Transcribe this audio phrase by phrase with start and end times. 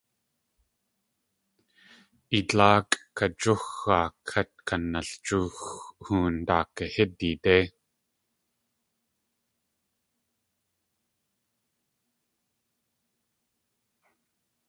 [2.37, 5.55] I dlaakʼ kajúxaa kát kanaljoox
[6.03, 7.57] hoon daakahídidé.